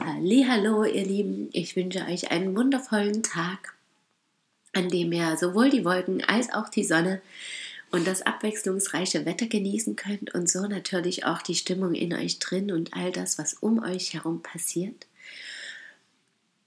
Hallo, 0.00 0.84
ihr 0.84 1.04
Lieben, 1.04 1.48
ich 1.52 1.74
wünsche 1.74 2.04
euch 2.06 2.30
einen 2.30 2.56
wundervollen 2.56 3.22
Tag, 3.22 3.74
an 4.72 4.88
dem 4.88 5.12
ihr 5.12 5.36
sowohl 5.36 5.70
die 5.70 5.84
Wolken 5.84 6.22
als 6.24 6.52
auch 6.52 6.68
die 6.68 6.84
Sonne 6.84 7.20
und 7.90 8.06
das 8.06 8.22
abwechslungsreiche 8.22 9.26
Wetter 9.26 9.46
genießen 9.46 9.96
könnt 9.96 10.34
und 10.34 10.48
so 10.48 10.66
natürlich 10.66 11.24
auch 11.24 11.42
die 11.42 11.54
Stimmung 11.54 11.94
in 11.94 12.14
euch 12.14 12.38
drin 12.38 12.70
und 12.70 12.94
all 12.94 13.12
das, 13.12 13.38
was 13.38 13.54
um 13.54 13.82
euch 13.82 14.14
herum 14.14 14.42
passiert. 14.42 15.06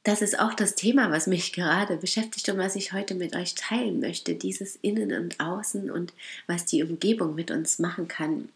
Das 0.03 0.21
ist 0.21 0.39
auch 0.39 0.53
das 0.53 0.75
Thema, 0.75 1.11
was 1.11 1.27
mich 1.27 1.53
gerade 1.53 1.97
beschäftigt 1.97 2.49
und 2.49 2.57
was 2.57 2.75
ich 2.75 2.93
heute 2.93 3.15
mit 3.15 3.35
euch 3.35 3.55
teilen 3.55 3.99
möchte, 3.99 4.35
dieses 4.35 4.75
Innen 4.77 5.13
und 5.13 5.39
Außen 5.39 5.91
und 5.91 6.13
was 6.47 6.65
die 6.65 6.83
Umgebung 6.83 7.35
mit 7.35 7.51
uns 7.51 7.79
machen 7.79 8.07
kann 8.07 8.49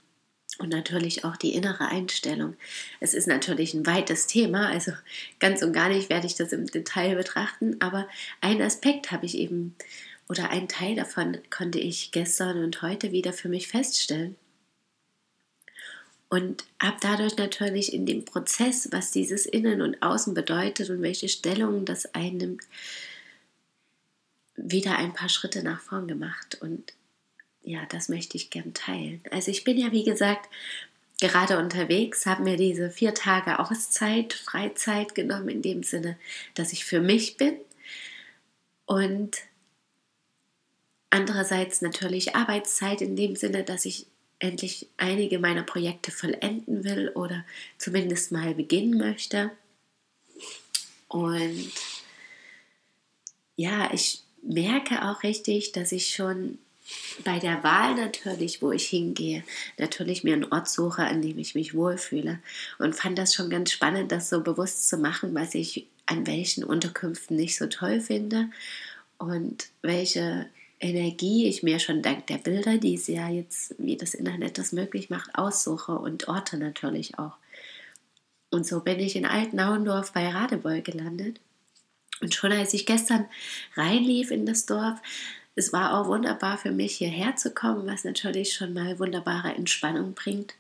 und 0.58 0.70
natürlich 0.70 1.24
auch 1.26 1.36
die 1.36 1.54
innere 1.54 1.88
Einstellung. 1.88 2.56
Es 3.00 3.14
ist 3.14 3.28
natürlich 3.28 3.74
ein 3.74 3.86
weites 3.86 4.28
Thema, 4.28 4.70
also 4.70 4.92
ganz 5.40 5.62
und 5.62 5.74
gar 5.74 5.90
nicht 5.90 6.10
werde 6.10 6.28
ich 6.28 6.36
das 6.36 6.54
im 6.54 6.68
Detail 6.68 7.16
betrachten, 7.16 7.78
aber 7.80 8.08
einen 8.42 8.62
Aspekt 8.62 9.12
habe 9.12 9.26
ich 9.26 9.38
eben 9.38 9.76
oder 10.28 10.50
einen 10.50 10.68
Teil 10.68 10.96
davon 10.96 11.38
konnte 11.50 11.80
ich 11.80 12.12
gestern 12.12 12.64
und 12.64 12.82
heute 12.82 13.12
wieder 13.12 13.34
für 13.34 13.50
mich 13.50 13.68
feststellen. 13.68 14.36
Und 16.30 16.66
habe 16.82 16.98
dadurch 17.00 17.38
natürlich 17.38 17.94
in 17.94 18.06
dem 18.06 18.26
Prozess, 18.26 18.90
was 18.92 19.12
dieses 19.12 19.46
Innen 19.46 19.82
und 19.82 20.02
Außen 20.02 20.34
bedeutet 20.34 20.90
und 20.90 21.02
welche 21.02 21.30
Stellung 21.30 21.86
das 21.86 22.14
einnimmt, 22.16 22.64
wieder 24.56 24.98
ein 24.98 25.14
paar 25.14 25.30
Schritte 25.30 25.62
nach 25.62 25.80
vorn 25.82 26.08
gemacht. 26.08 26.58
Und 26.62 26.94
ja, 27.66 27.86
das 27.90 28.10
möchte 28.10 28.38
ich 28.38 28.50
gern 28.50 28.74
teilen. 28.74 29.22
Also 29.32 29.52
ich 29.52 29.64
bin 29.64 29.78
ja, 29.78 29.92
wie 29.92 30.04
gesagt, 30.04 30.50
gerade 31.20 31.58
unterwegs, 31.58 32.26
habe 32.26 32.44
mir 32.44 32.58
diese 32.58 32.90
vier 32.90 33.14
Tage 33.14 33.60
Auszeit, 33.60 34.34
Freizeit 34.34 35.16
genommen, 35.16 35.50
in 35.50 35.62
dem 35.62 35.84
Sinne, 35.84 36.18
dass 36.54 36.74
ich 36.74 36.86
für 36.86 37.02
mich 37.02 37.38
bin 37.38 37.58
und 38.86 39.38
andererseits 41.10 41.82
natürlich 41.82 42.36
Arbeitszeit 42.36 43.02
in 43.02 43.16
dem 43.16 43.36
Sinne, 43.36 43.64
dass 43.64 43.86
ich 43.86 44.08
endlich 44.40 44.90
einige 44.98 45.40
meiner 45.40 45.64
Projekte 45.64 46.12
vollenden 46.12 46.84
will 46.84 47.10
oder 47.16 47.46
zumindest 47.78 48.32
mal 48.32 48.54
beginnen 48.54 48.98
möchte. 48.98 49.52
Und 51.08 51.72
ja, 53.56 53.94
ich 53.94 54.24
merke 54.42 55.10
auch 55.10 55.24
richtig, 55.24 55.72
dass 55.72 55.94
ich 55.94 56.14
schon 56.14 56.60
bei 57.24 57.40
der 57.40 57.64
Wahl 57.64 57.96
natürlich, 57.96 58.62
wo 58.62 58.72
ich 58.72 58.88
hingehe, 58.88 59.44
natürlich 59.78 60.24
mir 60.24 60.34
einen 60.34 60.52
Ort 60.52 60.70
suche, 60.70 61.04
an 61.04 61.22
dem 61.22 61.40
ich 61.40 61.56
mich 61.56 61.74
wohlfühle. 61.74 62.40
Und 62.80 62.96
fand 62.96 63.18
das 63.18 63.34
schon 63.34 63.50
ganz 63.50 63.72
spannend, 63.72 64.12
das 64.12 64.30
so 64.30 64.42
bewusst 64.42 64.88
zu 64.88 64.98
machen, 64.98 65.34
was 65.34 65.56
ich 65.56 65.88
an 66.06 66.28
welchen 66.28 66.64
Unterkünften 66.64 67.36
nicht 67.36 67.58
so 67.58 67.68
toll 67.68 68.00
finde 68.00 68.50
und 69.18 69.70
welche 69.82 70.48
Energie 70.80 71.48
ich 71.48 71.64
mir 71.64 71.80
schon 71.80 72.02
dank 72.02 72.28
der 72.28 72.38
Bilder, 72.38 72.78
die 72.78 72.96
es 72.96 73.08
ja 73.08 73.30
jetzt, 73.30 73.74
wie 73.80 73.98
das 73.98 74.14
Internet 74.14 74.58
das 74.58 74.72
möglich 74.72 75.10
macht, 75.10 75.36
aussuche 75.36 75.94
und 75.94 76.28
Orte 76.28 76.58
natürlich 76.58 77.18
auch. 77.18 77.38
Und 78.52 78.68
so 78.68 78.82
bin 78.82 79.00
ich 79.00 79.16
in 79.16 79.26
Altnauendorf 79.26 80.14
bei 80.14 80.30
Radebeul 80.30 80.82
gelandet. 80.82 81.40
Und 82.22 82.34
schon 82.34 82.52
als 82.52 82.74
ich 82.74 82.86
gestern 82.86 83.26
reinlief 83.76 84.32
in 84.32 84.46
das 84.46 84.66
Dorf, 84.66 85.00
es 85.56 85.72
war 85.72 85.98
auch 85.98 86.08
wunderbar 86.08 86.58
für 86.58 86.72
mich, 86.72 86.98
hierher 86.98 87.36
zu 87.36 87.52
kommen, 87.52 87.88
was 87.88 88.04
natürlich 88.04 88.54
schon 88.54 88.74
mal 88.74 89.00
wunderbare 89.00 89.56
Entspannung 89.56 90.14
bringt. 90.14 90.56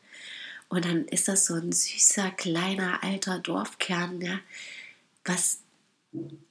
Und 0.70 0.86
dann 0.86 1.06
ist 1.06 1.28
das 1.28 1.46
so 1.46 1.56
ein 1.56 1.72
süßer, 1.72 2.32
kleiner, 2.32 3.04
alter 3.04 3.40
Dorfkern, 3.40 4.22
ja, 4.22 4.40
was 5.26 5.60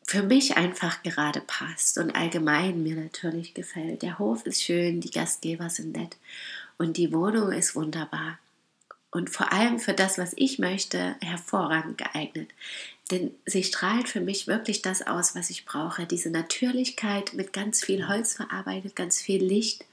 für 0.06 0.22
mich 0.22 0.56
einfach 0.56 1.03
gerade 1.03 1.41
passt 1.41 1.99
und 1.99 2.15
allgemein 2.15 2.83
mir 2.83 2.97
natürlich 2.97 3.54
gefällt. 3.54 4.03
Der 4.03 4.19
Hof 4.19 4.44
ist 4.44 4.62
schön, 4.62 5.00
die 5.00 5.10
Gastgeber 5.10 5.71
sind 5.71 5.97
nett 5.97 6.16
und 6.77 6.99
die 6.99 7.12
Wohnung 7.12 7.50
ist 7.50 7.75
wunderbar. 7.75 8.38
Und 9.10 9.31
vor 9.31 9.53
allem 9.53 9.78
für 9.78 9.94
das, 9.94 10.19
was 10.19 10.33
ich 10.37 10.59
möchte, 10.59 11.16
hervorragend 11.21 11.99
geeignet. 11.99 12.50
Denn 13.10 13.34
sie 13.44 13.65
strahlt 13.65 14.09
für 14.09 14.20
mich 14.20 14.47
wirklich 14.47 14.81
das 14.81 15.06
aus, 15.06 15.34
was 15.34 15.50
ich 15.50 15.66
brauche. 15.66 16.06
Diese 16.06 16.31
Natürlichkeit 16.31 17.34
mit 17.34 17.53
ganz 17.53 17.84
viel 17.84 18.09
Holz 18.09 18.34
verarbeitet, 18.34 18.97
ganz 18.97 19.20
viel 19.20 19.44
Licht, 19.44 19.84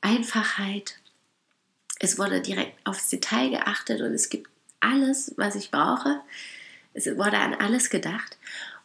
Einfachheit. 0.00 0.98
Es 1.98 2.18
wurde 2.18 2.40
direkt 2.40 2.78
aufs 2.86 3.08
Detail 3.08 3.50
geachtet 3.50 4.00
und 4.00 4.14
es 4.14 4.28
gibt 4.28 4.48
alles, 4.80 5.34
was 5.36 5.56
ich 5.56 5.72
brauche. 5.72 6.20
Es 6.94 7.06
wurde 7.06 7.38
an 7.38 7.54
alles 7.54 7.90
gedacht. 7.90 8.38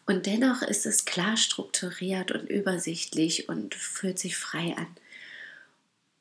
Und 0.05 0.25
dennoch 0.25 0.63
ist 0.63 0.85
es 0.85 1.05
klar 1.05 1.37
strukturiert 1.37 2.31
und 2.31 2.49
übersichtlich 2.49 3.47
und 3.49 3.75
fühlt 3.75 4.19
sich 4.19 4.35
frei 4.35 4.75
an. 4.75 4.87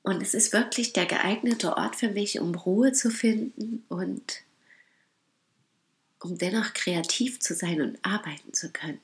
Und 0.02 0.20
es 0.20 0.34
ist 0.34 0.52
wirklich 0.52 0.92
der 0.92 1.06
geeignete 1.06 1.76
Ort 1.76 1.96
für 1.96 2.08
mich, 2.08 2.40
um 2.40 2.54
Ruhe 2.54 2.92
zu 2.92 3.10
finden 3.10 3.84
und 3.88 4.42
um 6.22 6.38
dennoch 6.38 6.72
kreativ 6.72 7.40
zu 7.40 7.54
sein 7.54 7.80
und 7.80 7.98
arbeiten 8.02 8.52
zu 8.52 8.70
können. 8.70 9.00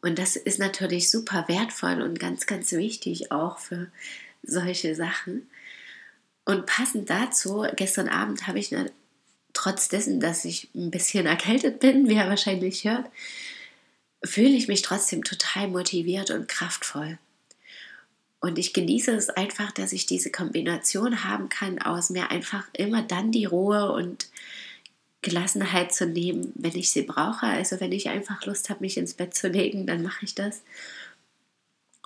Und 0.00 0.18
das 0.18 0.36
ist 0.36 0.58
natürlich 0.58 1.10
super 1.10 1.46
wertvoll 1.48 2.00
und 2.00 2.20
ganz, 2.20 2.46
ganz 2.46 2.72
wichtig 2.72 3.32
auch 3.32 3.58
für 3.58 3.90
solche 4.42 4.94
Sachen. 4.94 5.48
Und 6.44 6.66
passend 6.66 7.10
dazu, 7.10 7.66
gestern 7.74 8.08
Abend 8.08 8.46
habe 8.46 8.58
ich 8.58 8.74
trotz 9.52 9.88
dessen, 9.88 10.20
dass 10.20 10.44
ich 10.44 10.68
ein 10.74 10.90
bisschen 10.90 11.26
erkältet 11.26 11.80
bin, 11.80 12.08
wie 12.08 12.14
ihr 12.14 12.28
wahrscheinlich 12.28 12.84
hört, 12.84 13.10
fühle 14.24 14.50
ich 14.50 14.68
mich 14.68 14.82
trotzdem 14.82 15.24
total 15.24 15.68
motiviert 15.68 16.30
und 16.30 16.48
kraftvoll. 16.48 17.18
Und 18.40 18.58
ich 18.58 18.72
genieße 18.72 19.12
es 19.12 19.28
einfach, 19.30 19.72
dass 19.72 19.92
ich 19.92 20.06
diese 20.06 20.30
Kombination 20.30 21.24
haben 21.24 21.48
kann 21.48 21.80
aus 21.80 22.10
mir 22.10 22.30
einfach 22.30 22.68
immer 22.74 23.02
dann 23.02 23.32
die 23.32 23.46
Ruhe 23.46 23.90
und 23.92 24.28
Gelassenheit 25.22 25.92
zu 25.92 26.06
nehmen, 26.06 26.52
wenn 26.54 26.76
ich 26.76 26.90
sie 26.90 27.02
brauche. 27.02 27.46
Also 27.46 27.80
wenn 27.80 27.92
ich 27.92 28.08
einfach 28.08 28.44
Lust 28.46 28.70
habe, 28.70 28.80
mich 28.80 28.96
ins 28.96 29.14
Bett 29.14 29.34
zu 29.34 29.48
legen, 29.48 29.86
dann 29.86 30.02
mache 30.02 30.24
ich 30.24 30.34
das. 30.34 30.62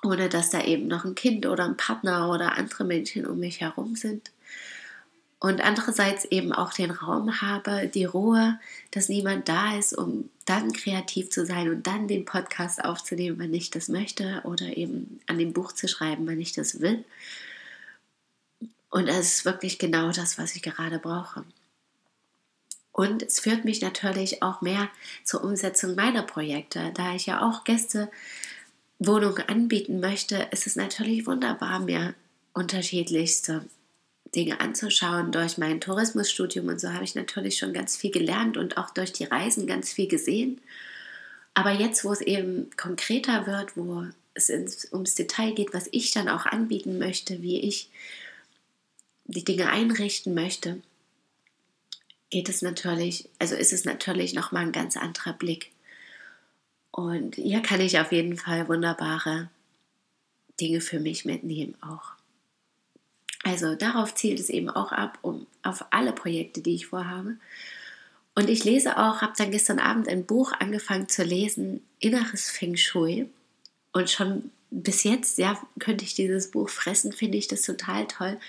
Ohne 0.03 0.29
dass 0.29 0.49
da 0.49 0.63
eben 0.63 0.87
noch 0.87 1.05
ein 1.05 1.15
Kind 1.15 1.45
oder 1.45 1.65
ein 1.65 1.77
Partner 1.77 2.29
oder 2.29 2.57
andere 2.57 2.83
Menschen 2.83 3.25
um 3.27 3.39
mich 3.39 3.61
herum 3.61 3.95
sind. 3.95 4.31
Und 5.39 5.61
andererseits 5.61 6.25
eben 6.25 6.53
auch 6.53 6.71
den 6.71 6.91
Raum 6.91 7.41
habe, 7.41 7.87
die 7.87 8.05
Ruhe, 8.05 8.59
dass 8.91 9.09
niemand 9.09 9.49
da 9.49 9.75
ist, 9.75 9.97
um 9.97 10.29
dann 10.45 10.71
kreativ 10.71 11.31
zu 11.31 11.47
sein 11.47 11.69
und 11.69 11.87
dann 11.87 12.07
den 12.07 12.25
Podcast 12.25 12.83
aufzunehmen, 12.85 13.39
wenn 13.39 13.53
ich 13.53 13.71
das 13.71 13.87
möchte, 13.87 14.41
oder 14.43 14.77
eben 14.77 15.19
an 15.25 15.39
dem 15.39 15.51
Buch 15.51 15.71
zu 15.71 15.87
schreiben, 15.87 16.27
wenn 16.27 16.39
ich 16.39 16.53
das 16.53 16.79
will. 16.79 17.03
Und 18.91 19.07
es 19.07 19.37
ist 19.37 19.45
wirklich 19.45 19.79
genau 19.79 20.11
das, 20.11 20.37
was 20.37 20.55
ich 20.55 20.61
gerade 20.61 20.99
brauche. 20.99 21.43
Und 22.91 23.23
es 23.23 23.39
führt 23.39 23.65
mich 23.65 23.81
natürlich 23.81 24.43
auch 24.43 24.61
mehr 24.61 24.89
zur 25.23 25.43
Umsetzung 25.43 25.95
meiner 25.95 26.23
Projekte. 26.23 26.91
Da 26.93 27.15
ich 27.15 27.25
ja 27.25 27.41
auch 27.41 27.63
Gästewohnungen 27.63 29.47
anbieten 29.47 29.99
möchte, 29.99 30.47
ist 30.51 30.67
es 30.67 30.75
natürlich 30.75 31.25
wunderbar, 31.25 31.79
mir 31.79 32.13
unterschiedlichste 32.53 33.65
Dinge 34.35 34.59
anzuschauen. 34.59 35.31
Durch 35.31 35.57
mein 35.57 35.79
Tourismusstudium 35.79 36.67
und 36.67 36.81
so 36.81 36.93
habe 36.93 37.03
ich 37.03 37.15
natürlich 37.15 37.57
schon 37.57 37.73
ganz 37.73 37.95
viel 37.95 38.11
gelernt 38.11 38.57
und 38.57 38.77
auch 38.77 38.89
durch 38.89 39.13
die 39.13 39.25
Reisen 39.25 39.67
ganz 39.67 39.93
viel 39.93 40.07
gesehen. 40.07 40.59
Aber 41.53 41.71
jetzt, 41.71 42.03
wo 42.03 42.11
es 42.11 42.21
eben 42.21 42.69
konkreter 42.77 43.45
wird, 43.47 43.75
wo 43.75 44.05
es 44.33 44.49
ins, 44.49 44.91
ums 44.91 45.15
Detail 45.15 45.53
geht, 45.53 45.73
was 45.73 45.89
ich 45.91 46.11
dann 46.11 46.29
auch 46.29 46.45
anbieten 46.45 46.97
möchte, 46.97 47.41
wie 47.41 47.59
ich 47.59 47.89
die 49.25 49.43
Dinge 49.43 49.69
einrichten 49.69 50.33
möchte, 50.33 50.81
geht 52.31 52.49
es 52.49 52.63
natürlich, 52.63 53.29
also 53.37 53.55
ist 53.55 53.73
es 53.73 53.85
natürlich 53.85 54.33
nochmal 54.33 54.63
ein 54.63 54.71
ganz 54.71 54.97
anderer 54.97 55.33
Blick. 55.33 55.71
Und 56.89 57.35
hier 57.35 57.61
kann 57.61 57.79
ich 57.79 57.99
auf 57.99 58.11
jeden 58.11 58.37
Fall 58.37 58.67
wunderbare 58.67 59.49
Dinge 60.59 60.81
für 60.81 60.99
mich 60.99 61.25
mitnehmen 61.25 61.75
auch. 61.81 62.13
Also 63.43 63.75
darauf 63.75 64.15
zielt 64.15 64.39
es 64.39 64.49
eben 64.49 64.69
auch 64.69 64.91
ab, 64.91 65.19
um 65.21 65.47
auf 65.63 65.85
alle 65.91 66.13
Projekte, 66.13 66.61
die 66.61 66.75
ich 66.75 66.87
vorhabe. 66.87 67.37
Und 68.33 68.49
ich 68.49 68.63
lese 68.63 68.97
auch, 68.97 69.21
habe 69.21 69.33
dann 69.37 69.51
gestern 69.51 69.79
Abend 69.79 70.07
ein 70.07 70.25
Buch 70.25 70.53
angefangen 70.53 71.09
zu 71.09 71.23
lesen, 71.23 71.81
Inneres 71.99 72.49
Feng 72.49 72.77
Shui. 72.77 73.29
Und 73.91 74.09
schon 74.09 74.51
bis 74.73 75.03
jetzt, 75.03 75.37
ja, 75.37 75.61
könnte 75.79 76.05
ich 76.05 76.13
dieses 76.13 76.49
Buch 76.49 76.69
fressen, 76.69 77.11
finde 77.11 77.37
ich 77.37 77.49
das 77.49 77.61
total 77.61 78.07
toll 78.07 78.39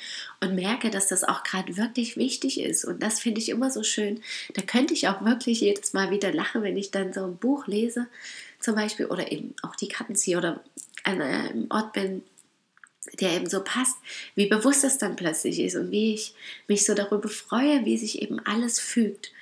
und 0.41 0.55
merke, 0.55 0.89
dass 0.89 1.09
das 1.09 1.25
auch 1.25 1.43
gerade 1.43 1.77
wirklich 1.77 2.17
wichtig 2.17 2.61
ist. 2.61 2.85
Und 2.85 3.03
das 3.03 3.19
finde 3.19 3.41
ich 3.41 3.49
immer 3.49 3.73
so 3.73 3.83
schön. 3.83 4.23
Da 4.55 4.63
könnte 4.63 4.95
ich 4.95 5.09
auch 5.09 5.25
wirklich 5.25 5.61
jedes 5.61 5.93
Mal 5.93 6.13
wieder 6.13 6.33
lachen, 6.33 6.63
wenn 6.63 6.77
ich 6.77 6.93
dann 6.93 7.13
so 7.13 7.25
ein 7.25 7.37
Buch 7.37 7.67
lese, 7.67 8.07
zum 8.61 8.77
Beispiel, 8.77 9.07
oder 9.07 9.33
eben 9.33 9.55
auch 9.63 9.75
die 9.75 9.89
Karten 9.89 10.15
ziehe 10.15 10.39
oder 10.39 10.63
an 11.03 11.21
einem 11.21 11.67
Ort 11.71 11.93
bin, 11.93 12.23
der 13.21 13.33
eben 13.33 13.51
so 13.51 13.65
passt, 13.65 13.97
wie 14.37 14.47
bewusst 14.47 14.85
das 14.85 14.99
dann 14.99 15.17
plötzlich 15.17 15.59
ist 15.59 15.75
und 15.75 15.91
wie 15.91 16.15
ich 16.15 16.35
mich 16.69 16.85
so 16.85 16.95
darüber 16.95 17.29
freue, 17.29 17.85
wie 17.85 17.99
sich 17.99 18.23
eben 18.23 18.39
alles 18.39 18.79
fügt 18.79 19.33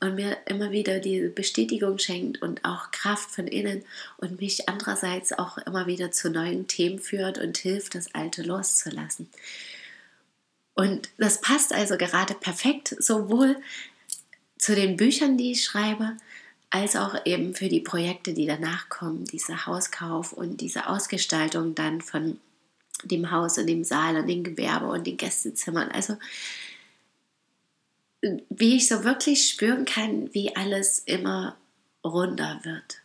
und 0.00 0.14
mir 0.14 0.36
immer 0.46 0.70
wieder 0.70 1.00
die 1.00 1.28
Bestätigung 1.28 1.98
schenkt 1.98 2.40
und 2.40 2.64
auch 2.64 2.90
Kraft 2.90 3.30
von 3.30 3.46
innen 3.46 3.84
und 4.16 4.40
mich 4.40 4.68
andererseits 4.68 5.32
auch 5.32 5.58
immer 5.58 5.86
wieder 5.86 6.10
zu 6.12 6.30
neuen 6.30 6.68
Themen 6.68 6.98
führt 6.98 7.38
und 7.38 7.58
hilft, 7.58 7.94
das 7.94 8.14
Alte 8.14 8.42
loszulassen. 8.42 9.28
Und 10.74 11.08
das 11.18 11.40
passt 11.40 11.72
also 11.72 11.96
gerade 11.96 12.34
perfekt, 12.34 12.94
sowohl 13.00 13.56
zu 14.58 14.76
den 14.76 14.96
Büchern, 14.96 15.36
die 15.36 15.52
ich 15.52 15.64
schreibe, 15.64 16.16
als 16.70 16.94
auch 16.94 17.14
eben 17.24 17.54
für 17.54 17.68
die 17.68 17.80
Projekte, 17.80 18.34
die 18.34 18.46
danach 18.46 18.88
kommen, 18.88 19.24
dieser 19.24 19.66
Hauskauf 19.66 20.32
und 20.32 20.60
diese 20.60 20.86
Ausgestaltung 20.86 21.74
dann 21.74 22.00
von 22.00 22.38
dem 23.04 23.30
Haus 23.30 23.58
und 23.58 23.66
dem 23.66 23.84
Saal 23.84 24.16
und 24.16 24.26
dem 24.26 24.44
Gewerbe 24.44 24.86
und 24.86 25.06
den 25.06 25.16
Gästezimmern. 25.16 25.90
Also 25.90 26.16
wie 28.50 28.76
ich 28.76 28.88
so 28.88 29.04
wirklich 29.04 29.48
spüren 29.48 29.84
kann, 29.84 30.32
wie 30.32 30.54
alles 30.56 31.02
immer 31.06 31.56
runder 32.04 32.60
wird. 32.62 33.00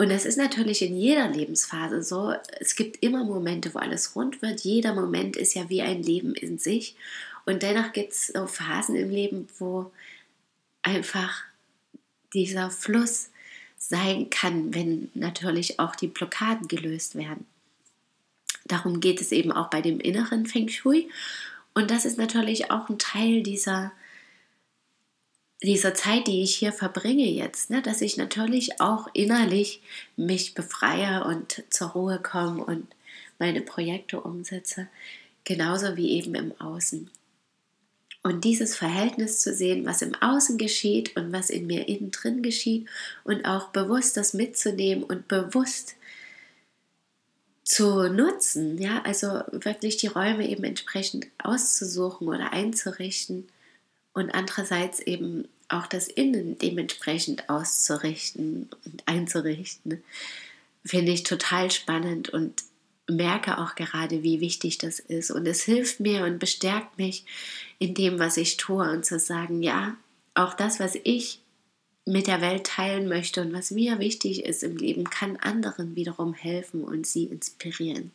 Und 0.00 0.08
das 0.08 0.24
ist 0.24 0.38
natürlich 0.38 0.80
in 0.80 0.96
jeder 0.96 1.28
Lebensphase 1.28 2.02
so. 2.02 2.32
Es 2.58 2.74
gibt 2.74 3.02
immer 3.02 3.22
Momente, 3.22 3.74
wo 3.74 3.78
alles 3.78 4.16
rund 4.16 4.40
wird. 4.40 4.60
Jeder 4.60 4.94
Moment 4.94 5.36
ist 5.36 5.54
ja 5.54 5.68
wie 5.68 5.82
ein 5.82 6.02
Leben 6.02 6.34
in 6.34 6.58
sich. 6.58 6.96
Und 7.44 7.62
dennoch 7.62 7.92
gibt 7.92 8.12
es 8.12 8.28
so 8.28 8.46
Phasen 8.46 8.96
im 8.96 9.10
Leben, 9.10 9.46
wo 9.58 9.92
einfach 10.82 11.42
dieser 12.32 12.70
Fluss 12.70 13.28
sein 13.76 14.30
kann, 14.30 14.74
wenn 14.74 15.10
natürlich 15.14 15.78
auch 15.78 15.94
die 15.94 16.06
Blockaden 16.06 16.68
gelöst 16.68 17.14
werden. 17.14 17.46
Darum 18.64 19.00
geht 19.00 19.20
es 19.20 19.32
eben 19.32 19.52
auch 19.52 19.68
bei 19.68 19.82
dem 19.82 20.00
inneren 20.00 20.46
Feng 20.46 20.68
Shui. 20.68 21.10
Und 21.80 21.90
das 21.90 22.04
ist 22.04 22.18
natürlich 22.18 22.70
auch 22.70 22.90
ein 22.90 22.98
Teil 22.98 23.42
dieser, 23.42 23.92
dieser 25.62 25.94
Zeit, 25.94 26.26
die 26.26 26.42
ich 26.42 26.54
hier 26.54 26.74
verbringe 26.74 27.24
jetzt, 27.24 27.70
ne? 27.70 27.80
dass 27.80 28.02
ich 28.02 28.18
natürlich 28.18 28.82
auch 28.82 29.08
innerlich 29.14 29.80
mich 30.14 30.52
befreie 30.52 31.24
und 31.24 31.64
zur 31.70 31.88
Ruhe 31.92 32.20
komme 32.22 32.62
und 32.62 32.86
meine 33.38 33.62
Projekte 33.62 34.20
umsetze, 34.20 34.88
genauso 35.44 35.96
wie 35.96 36.10
eben 36.10 36.34
im 36.34 36.60
Außen. 36.60 37.10
Und 38.22 38.44
dieses 38.44 38.76
Verhältnis 38.76 39.40
zu 39.40 39.54
sehen, 39.54 39.86
was 39.86 40.02
im 40.02 40.14
Außen 40.14 40.58
geschieht 40.58 41.16
und 41.16 41.32
was 41.32 41.48
in 41.48 41.66
mir 41.66 41.88
innen 41.88 42.10
drin 42.10 42.42
geschieht 42.42 42.86
und 43.24 43.46
auch 43.46 43.68
bewusst 43.68 44.18
das 44.18 44.34
mitzunehmen 44.34 45.02
und 45.02 45.28
bewusst 45.28 45.96
zu 47.70 48.08
nutzen, 48.08 48.78
ja, 48.78 49.00
also 49.04 49.42
wirklich 49.52 49.96
die 49.96 50.08
Räume 50.08 50.48
eben 50.48 50.64
entsprechend 50.64 51.28
auszusuchen 51.38 52.26
oder 52.26 52.52
einzurichten 52.52 53.48
und 54.12 54.34
andererseits 54.34 54.98
eben 54.98 55.46
auch 55.68 55.86
das 55.86 56.08
Innen 56.08 56.58
dementsprechend 56.58 57.48
auszurichten 57.48 58.68
und 58.84 59.04
einzurichten, 59.06 60.02
finde 60.84 61.12
ich 61.12 61.22
total 61.22 61.70
spannend 61.70 62.30
und 62.30 62.64
merke 63.08 63.58
auch 63.58 63.76
gerade, 63.76 64.24
wie 64.24 64.40
wichtig 64.40 64.78
das 64.78 64.98
ist. 64.98 65.30
Und 65.30 65.46
es 65.46 65.62
hilft 65.62 66.00
mir 66.00 66.24
und 66.24 66.40
bestärkt 66.40 66.98
mich 66.98 67.24
in 67.78 67.94
dem, 67.94 68.18
was 68.18 68.36
ich 68.36 68.56
tue 68.56 68.90
und 68.90 69.04
zu 69.04 69.20
sagen, 69.20 69.62
ja, 69.62 69.96
auch 70.34 70.54
das, 70.54 70.80
was 70.80 70.98
ich 71.04 71.39
mit 72.10 72.26
der 72.26 72.40
Welt 72.40 72.66
teilen 72.66 73.08
möchte 73.08 73.40
und 73.40 73.52
was 73.52 73.70
mir 73.70 73.98
wichtig 73.98 74.44
ist 74.44 74.62
im 74.62 74.76
Leben, 74.76 75.04
kann 75.04 75.36
anderen 75.36 75.96
wiederum 75.96 76.34
helfen 76.34 76.84
und 76.84 77.06
sie 77.06 77.24
inspirieren. 77.24 78.12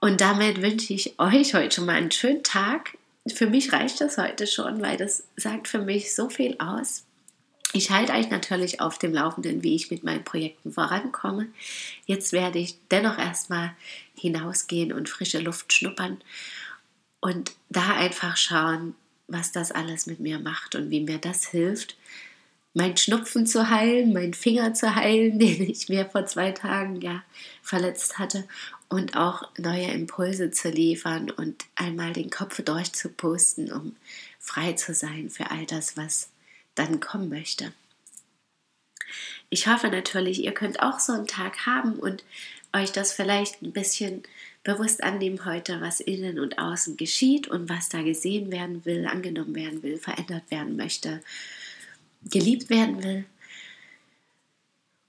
Und 0.00 0.20
damit 0.20 0.62
wünsche 0.62 0.94
ich 0.94 1.18
euch 1.18 1.54
heute 1.54 1.74
schon 1.74 1.86
mal 1.86 1.96
einen 1.96 2.10
schönen 2.10 2.42
Tag. 2.42 2.96
Für 3.32 3.46
mich 3.46 3.72
reicht 3.72 4.00
das 4.00 4.18
heute 4.18 4.46
schon, 4.46 4.80
weil 4.80 4.96
das 4.96 5.24
sagt 5.36 5.68
für 5.68 5.80
mich 5.80 6.14
so 6.14 6.28
viel 6.28 6.56
aus. 6.58 7.04
Ich 7.72 7.90
halte 7.90 8.12
euch 8.12 8.30
natürlich 8.30 8.80
auf 8.80 8.98
dem 8.98 9.12
Laufenden, 9.12 9.62
wie 9.62 9.74
ich 9.74 9.90
mit 9.90 10.04
meinen 10.04 10.24
Projekten 10.24 10.72
vorankomme. 10.72 11.48
Jetzt 12.06 12.32
werde 12.32 12.58
ich 12.58 12.76
dennoch 12.90 13.18
erstmal 13.18 13.72
hinausgehen 14.14 14.92
und 14.92 15.08
frische 15.08 15.40
Luft 15.40 15.72
schnuppern 15.72 16.18
und 17.20 17.52
da 17.68 17.96
einfach 17.96 18.36
schauen, 18.36 18.94
was 19.28 19.52
das 19.52 19.72
alles 19.72 20.06
mit 20.06 20.20
mir 20.20 20.38
macht 20.38 20.74
und 20.74 20.90
wie 20.90 21.00
mir 21.00 21.18
das 21.18 21.46
hilft, 21.46 21.96
mein 22.74 22.96
Schnupfen 22.96 23.46
zu 23.46 23.70
heilen, 23.70 24.12
meinen 24.12 24.34
Finger 24.34 24.74
zu 24.74 24.94
heilen, 24.94 25.38
den 25.38 25.62
ich 25.62 25.88
mir 25.88 26.06
vor 26.06 26.26
zwei 26.26 26.52
Tagen 26.52 27.00
ja 27.00 27.22
verletzt 27.62 28.18
hatte 28.18 28.46
und 28.88 29.16
auch 29.16 29.48
neue 29.58 29.90
Impulse 29.90 30.50
zu 30.50 30.68
liefern 30.68 31.30
und 31.30 31.64
einmal 31.74 32.12
den 32.12 32.30
Kopf 32.30 32.62
durchzupusten, 32.62 33.72
um 33.72 33.96
frei 34.38 34.74
zu 34.74 34.94
sein 34.94 35.30
für 35.30 35.50
all 35.50 35.66
das, 35.66 35.96
was 35.96 36.28
dann 36.74 37.00
kommen 37.00 37.28
möchte. 37.28 37.72
Ich 39.48 39.68
hoffe 39.68 39.88
natürlich, 39.88 40.44
ihr 40.44 40.52
könnt 40.52 40.80
auch 40.80 41.00
so 41.00 41.12
einen 41.12 41.26
Tag 41.26 41.66
haben 41.66 41.94
und 41.94 42.24
euch 42.72 42.92
das 42.92 43.12
vielleicht 43.12 43.62
ein 43.62 43.72
bisschen 43.72 44.22
bewusst 44.66 45.04
annehmen 45.04 45.44
heute, 45.44 45.80
was 45.80 46.00
innen 46.00 46.40
und 46.40 46.58
außen 46.58 46.96
geschieht 46.96 47.46
und 47.46 47.68
was 47.68 47.88
da 47.88 48.02
gesehen 48.02 48.50
werden 48.50 48.84
will, 48.84 49.06
angenommen 49.06 49.54
werden 49.54 49.84
will, 49.84 49.96
verändert 49.96 50.50
werden 50.50 50.76
möchte, 50.76 51.22
geliebt 52.24 52.68
werden 52.68 53.02
will. 53.04 53.24